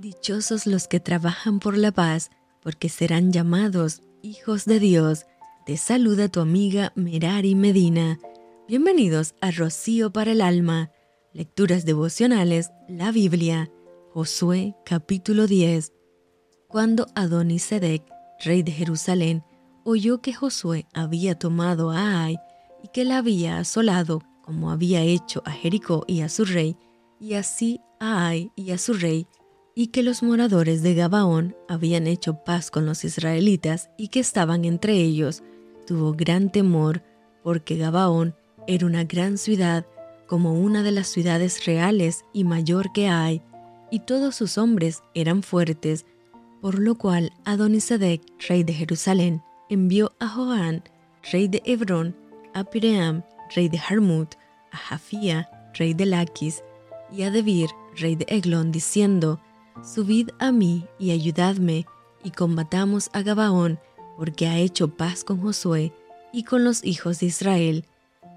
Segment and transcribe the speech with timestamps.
[0.00, 2.30] Dichosos los que trabajan por la paz,
[2.62, 5.26] porque serán llamados hijos de Dios.
[5.66, 8.18] Te saluda tu amiga Merari Medina.
[8.66, 10.90] Bienvenidos a Rocío para el Alma.
[11.34, 13.70] Lecturas devocionales, la Biblia.
[14.14, 15.92] Josué capítulo 10.
[16.66, 18.02] Cuando Adonisedec,
[18.42, 19.44] rey de Jerusalén,
[19.84, 22.38] oyó que Josué había tomado a Ai
[22.82, 26.78] y que la había asolado, como había hecho a Jericó y a su rey,
[27.20, 29.26] y así a Ai y a su rey,
[29.74, 34.64] y que los moradores de Gabaón habían hecho paz con los israelitas y que estaban
[34.64, 35.42] entre ellos,
[35.86, 37.02] tuvo gran temor,
[37.42, 38.34] porque Gabaón
[38.66, 39.86] era una gran ciudad,
[40.26, 43.42] como una de las ciudades reales y mayor que hay,
[43.90, 46.06] y todos sus hombres eran fuertes,
[46.60, 50.84] por lo cual Adonisedec, rey de Jerusalén, envió a Joán,
[51.32, 52.14] rey de Hebrón,
[52.54, 53.22] a Piream,
[53.54, 54.34] rey de Jarmut,
[54.70, 56.62] a Jafía, rey de Laquis,
[57.12, 59.40] y a Debir, rey de Eglón, diciendo,
[59.82, 61.86] Subid a mí y ayudadme,
[62.22, 63.80] y combatamos a Gabaón,
[64.18, 65.92] porque ha hecho paz con Josué
[66.32, 67.84] y con los hijos de Israel,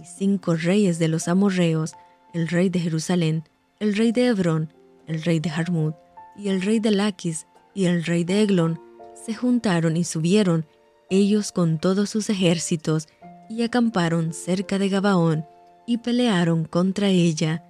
[0.00, 1.94] y cinco reyes de los amorreos,
[2.34, 3.44] el rey de Jerusalén,
[3.78, 4.72] el rey de Hebrón,
[5.06, 5.94] el rey de Jarmut,
[6.36, 8.80] y el rey de Laquis, y el rey de Eglón,
[9.14, 10.66] se juntaron y subieron,
[11.08, 13.06] ellos con todos sus ejércitos,
[13.48, 15.46] y acamparon cerca de Gabaón,
[15.86, 17.64] y pelearon contra ella.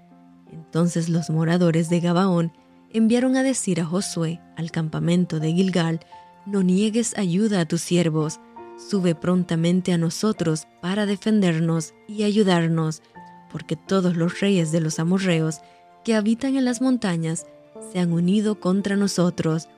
[0.50, 2.52] Entonces los moradores de Gabaón
[2.92, 6.00] enviaron a decir a Josué al campamento de Gilgal,
[6.46, 8.40] no niegues ayuda a tus siervos,
[8.78, 13.02] sube prontamente a nosotros para defendernos y ayudarnos,
[13.50, 15.60] porque todos los reyes de los amorreos
[16.04, 17.46] que habitan en las montañas
[17.92, 19.68] se han unido contra nosotros.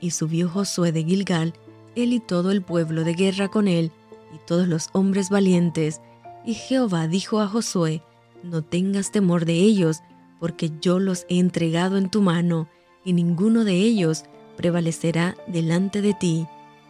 [0.00, 1.54] Y subió Josué de Gilgal,
[1.94, 3.90] él y todo el pueblo de guerra con él,
[4.34, 6.00] y todos los hombres valientes.
[6.44, 8.02] Y Jehová dijo a Josué,
[8.42, 10.02] No tengas temor de ellos,
[10.38, 12.68] porque yo los he entregado en tu mano,
[13.04, 14.24] y ninguno de ellos
[14.56, 16.46] prevalecerá delante de ti.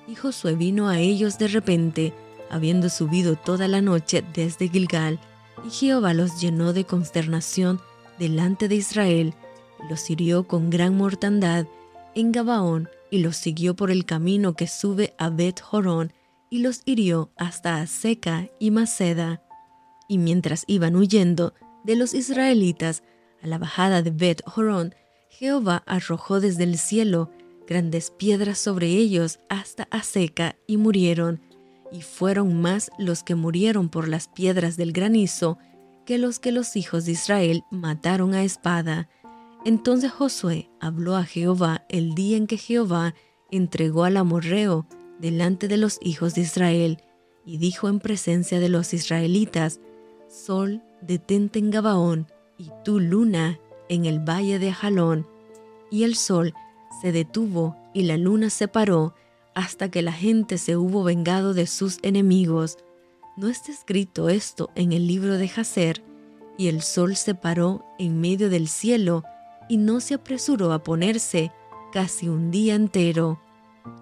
[0.07, 2.13] Y Josué vino a ellos de repente,
[2.51, 5.19] habiendo subido toda la noche desde Gilgal,
[5.67, 7.81] y Jehová los llenó de consternación
[8.19, 9.35] delante de Israel,
[9.83, 11.67] y los hirió con gran mortandad
[12.15, 16.13] en Gabaón, y los siguió por el camino que sube a Bet Jorón,
[16.51, 19.43] y los hirió hasta Seca y Maceda.
[20.09, 21.55] Y mientras iban huyendo
[21.85, 23.03] de los israelitas,
[23.45, 24.95] a la bajada de Bet Horon,
[25.29, 27.31] Jehová arrojó desde el cielo
[27.69, 31.41] grandes piedras sobre ellos hasta Aseca y murieron,
[31.93, 35.59] y fueron más los que murieron por las piedras del granizo
[36.07, 39.09] que los que los hijos de Israel mataron a espada.
[39.65, 43.15] Entonces Josué habló a Jehová el día en que Jehová
[43.51, 44.87] entregó al amorreo
[45.21, 47.03] delante de los hijos de Israel,
[47.47, 49.81] y dijo en presencia de los israelitas,
[50.29, 52.27] Sol, detente en Gabaón,
[52.59, 55.27] y tu luna en el valle de Jalón,
[55.91, 56.55] y el sol
[57.01, 59.15] se detuvo y la luna se paró
[59.55, 62.79] hasta que la gente se hubo vengado de sus enemigos.
[63.37, 66.03] ¿No está escrito esto en el libro de Jacer?
[66.57, 69.25] Y el sol se paró en medio del cielo
[69.69, 71.53] y no se apresuró a ponerse
[71.93, 73.41] casi un día entero.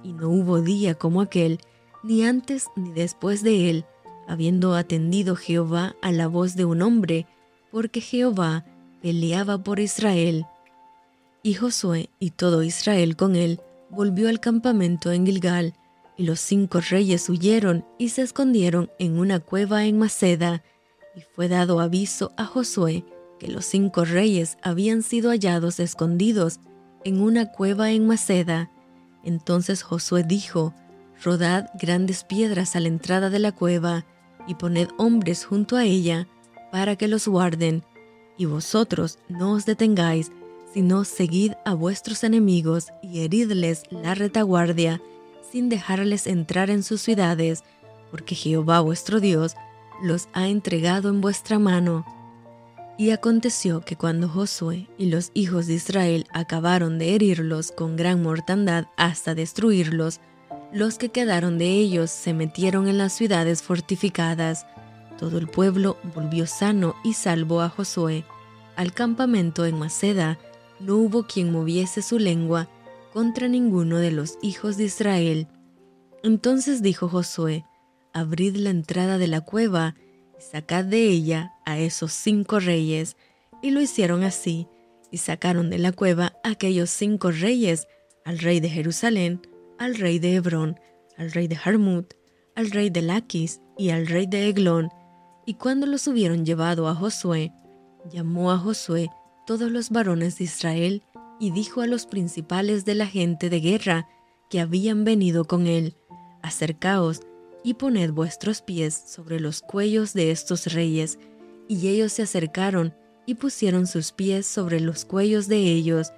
[0.02, 1.60] Y no hubo día como aquel,
[2.02, 3.84] ni antes ni después de él,
[4.26, 7.26] habiendo atendido Jehová a la voz de un hombre,
[7.72, 8.64] porque Jehová
[9.00, 10.46] peleaba por Israel.
[11.42, 13.60] Y Josué y todo Israel con él
[13.90, 15.74] volvió al campamento en Gilgal,
[16.16, 20.62] y los cinco reyes huyeron y se escondieron en una cueva en Maceda,
[21.16, 23.04] y fue dado aviso a Josué
[23.40, 26.60] que los cinco reyes habían sido hallados escondidos
[27.04, 28.70] en una cueva en Maceda.
[29.24, 30.74] Entonces Josué dijo,
[31.24, 34.04] Rodad grandes piedras a la entrada de la cueva,
[34.46, 36.28] y poned hombres junto a ella,
[36.72, 37.84] para que los guarden,
[38.38, 40.32] y vosotros no os detengáis,
[40.72, 45.02] sino seguid a vuestros enemigos y heridles la retaguardia,
[45.50, 47.62] sin dejarles entrar en sus ciudades,
[48.10, 49.54] porque Jehová vuestro Dios
[50.02, 52.06] los ha entregado en vuestra mano.
[52.96, 58.22] Y aconteció que cuando Josué y los hijos de Israel acabaron de herirlos con gran
[58.22, 60.20] mortandad hasta destruirlos,
[60.72, 64.64] los que quedaron de ellos se metieron en las ciudades fortificadas,
[65.22, 68.24] todo el pueblo volvió sano y salvo a Josué.
[68.74, 70.36] Al campamento en Maceda
[70.80, 72.68] no hubo quien moviese su lengua
[73.12, 75.46] contra ninguno de los hijos de Israel.
[76.24, 77.64] Entonces dijo Josué,
[78.12, 79.94] Abrid la entrada de la cueva
[80.36, 83.16] y sacad de ella a esos cinco reyes.
[83.62, 84.66] Y lo hicieron así,
[85.12, 87.86] y sacaron de la cueva aquellos cinco reyes,
[88.24, 89.40] al rey de Jerusalén,
[89.78, 90.80] al rey de Hebrón,
[91.16, 92.12] al rey de Jarmut,
[92.56, 94.90] al rey de Laquis y al rey de Eglón,
[95.46, 97.52] y cuando los hubieron llevado a Josué,
[98.10, 99.10] llamó a Josué
[99.46, 101.02] todos los varones de Israel
[101.40, 104.08] y dijo a los principales de la gente de guerra
[104.48, 105.96] que habían venido con él,
[106.42, 107.20] Acercaos
[107.62, 111.18] y poned vuestros pies sobre los cuellos de estos reyes.
[111.68, 112.94] Y ellos se acercaron
[113.26, 116.12] y pusieron sus pies sobre los cuellos de ellos.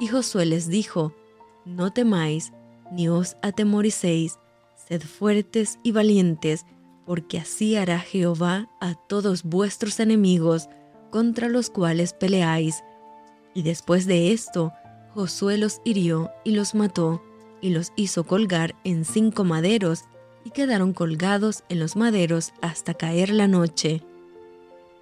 [0.00, 1.12] Y Josué les dijo,
[1.64, 2.52] No temáis,
[2.92, 4.38] ni os atemoricéis,
[4.88, 6.64] sed fuertes y valientes,
[7.06, 10.68] porque así hará Jehová a todos vuestros enemigos
[11.10, 12.82] contra los cuales peleáis.
[13.54, 14.72] Y después de esto,
[15.14, 17.22] Josué los hirió y los mató,
[17.60, 20.04] y los hizo colgar en cinco maderos,
[20.44, 24.02] y quedaron colgados en los maderos hasta caer la noche.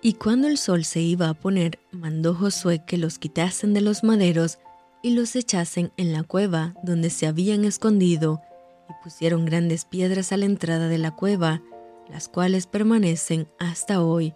[0.01, 4.05] Y cuando el sol se iba a poner, mandó Josué que los quitasen de los
[4.05, 4.59] maderos
[5.03, 8.41] y los echasen en la cueva donde se habían escondido,
[8.89, 11.63] y pusieron grandes piedras a la entrada de la cueva,
[12.09, 14.35] las cuales permanecen hasta hoy.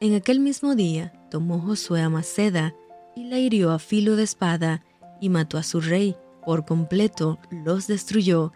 [0.00, 2.74] En aquel mismo día tomó Josué a Maceda
[3.14, 4.84] y la hirió a filo de espada
[5.20, 8.52] y mató a su rey, por completo los destruyó,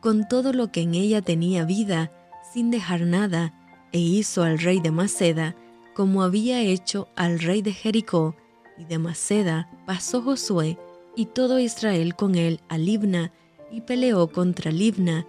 [0.00, 2.12] con todo lo que en ella tenía vida,
[2.52, 3.54] sin dejar nada,
[3.92, 5.56] e hizo al rey de Maceda
[5.94, 8.34] como había hecho al rey de Jericó,
[8.78, 10.78] y de Maceda pasó Josué
[11.14, 13.32] y todo Israel con él a Libna,
[13.70, 15.26] y peleó contra Libna,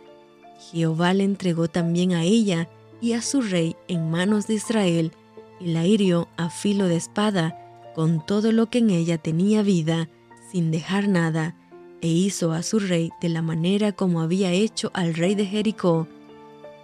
[0.61, 2.69] Jehová le entregó también a ella
[3.01, 5.11] y a su rey en manos de Israel,
[5.59, 7.57] y la hirió a filo de espada,
[7.95, 10.07] con todo lo que en ella tenía vida,
[10.51, 11.55] sin dejar nada,
[12.01, 16.07] e hizo a su rey de la manera como había hecho al rey de Jericó.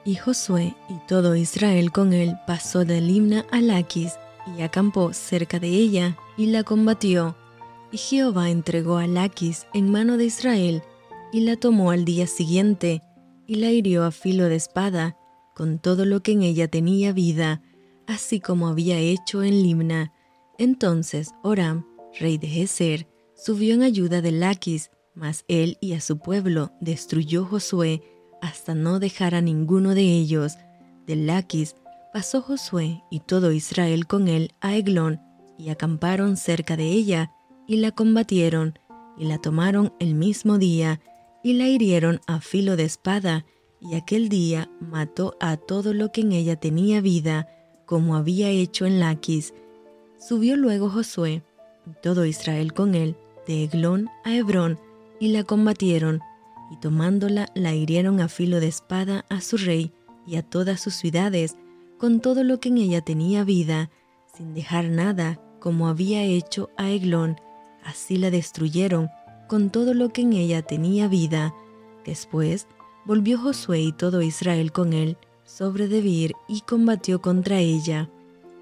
[0.06, 4.13] Y Josué y todo Israel con él pasó de Limna a Laquis,
[4.57, 7.35] y acampó cerca de ella, y la combatió.
[7.91, 10.81] Y Jehová entregó a Laquis en mano de Israel,
[11.31, 13.01] y la tomó al día siguiente,
[13.47, 15.17] y la hirió a filo de espada,
[15.55, 17.63] con todo lo que en ella tenía vida,
[18.05, 20.13] así como había hecho en Limna.
[20.59, 21.85] Entonces Oram,
[22.19, 27.45] rey de Geser, subió en ayuda de Laquis, mas él y a su pueblo destruyó
[27.45, 28.03] Josué
[28.41, 30.57] hasta no dejar a ninguno de ellos.
[31.07, 31.75] De Laquis
[32.13, 35.21] pasó Josué y todo Israel con él a Eglón,
[35.57, 37.31] y acamparon cerca de ella,
[37.67, 38.77] y la combatieron,
[39.17, 41.01] y la tomaron el mismo día,
[41.43, 43.45] y la hirieron a filo de espada,
[43.79, 47.47] y aquel día mató a todo lo que en ella tenía vida,
[47.85, 49.53] como había hecho en Laquis.
[50.19, 51.43] Subió luego Josué,
[51.85, 54.79] y todo Israel con él, de Eglón a Hebrón,
[55.19, 56.21] y la combatieron,
[56.71, 59.91] y tomándola la hirieron a filo de espada a su rey
[60.25, 61.55] y a todas sus ciudades,
[61.97, 63.89] con todo lo que en ella tenía vida,
[64.35, 67.39] sin dejar nada, como había hecho a Eglón,
[67.83, 69.09] así la destruyeron,
[69.47, 71.53] con todo lo que en ella tenía vida.
[72.05, 72.67] Después
[73.05, 78.09] volvió Josué y todo Israel con él sobre Debir y combatió contra ella.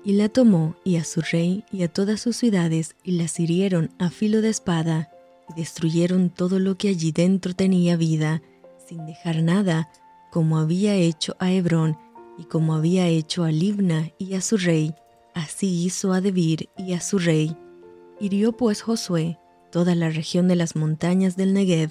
[0.04, 3.90] Y la tomó y a su rey y a todas sus ciudades y las hirieron
[3.98, 5.10] a filo de espada
[5.50, 8.42] y destruyeron todo lo que allí dentro tenía vida,
[8.88, 9.90] sin dejar nada,
[10.32, 11.98] como había hecho a Hebrón
[12.38, 14.94] y como había hecho a Libna y a su rey,
[15.34, 17.58] así hizo a Debir y a su rey.
[18.20, 19.40] Hirió pues Josué
[19.76, 21.90] toda la región de las montañas del Negev,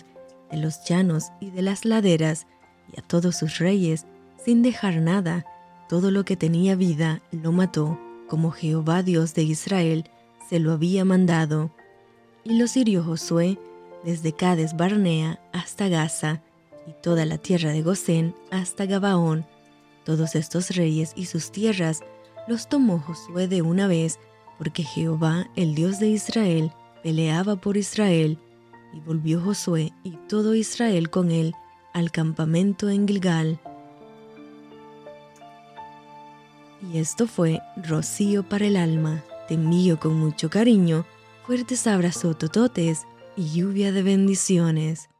[0.50, 2.46] de los llanos y de las laderas,
[2.90, 4.06] y a todos sus reyes,
[4.42, 5.44] sin dejar nada,
[5.86, 10.08] todo lo que tenía vida lo mató, como Jehová Dios de Israel
[10.48, 11.72] se lo había mandado.
[12.42, 13.58] Y los hirió Josué
[14.02, 16.40] desde Cades Barnea hasta Gaza,
[16.86, 19.44] y toda la tierra de Gosén hasta Gabaón.
[20.06, 22.00] Todos estos reyes y sus tierras
[22.48, 24.18] los tomó Josué de una vez,
[24.56, 26.72] porque Jehová, el Dios de Israel,
[27.04, 28.38] peleaba por Israel,
[28.94, 31.54] y volvió Josué y todo Israel con él
[31.92, 33.60] al campamento en Gilgal.
[36.90, 39.22] Y esto fue rocío para el alma.
[39.48, 39.58] Te
[39.98, 41.04] con mucho cariño,
[41.46, 43.06] fuertes abrazos tototes
[43.36, 45.10] y lluvia de bendiciones.